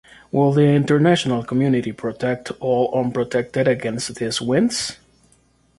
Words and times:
Will 0.31 0.51
the 0.51 0.63
international 0.63 1.43
community 1.43 1.91
protect 1.91 2.49
all 2.59 2.91
unprotected 2.99 3.67
against 3.67 4.15
these 4.15 4.41
winds? 4.41 4.97